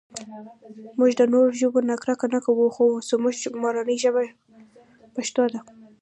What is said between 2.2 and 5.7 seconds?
نهٔ کوؤ خو زمونږ مورنۍ ژبه پښتو ده